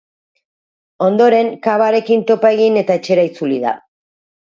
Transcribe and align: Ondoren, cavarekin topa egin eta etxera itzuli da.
Ondoren, 1.09 1.53
cavarekin 1.69 2.27
topa 2.33 2.53
egin 2.59 2.83
eta 2.85 2.99
etxera 3.01 3.31
itzuli 3.33 3.65
da. 3.71 3.79